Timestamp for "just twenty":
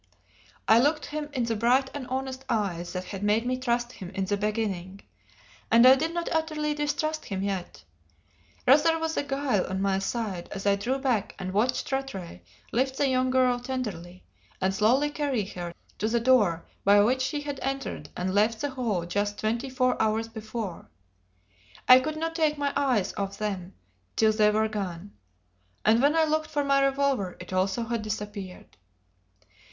19.05-19.69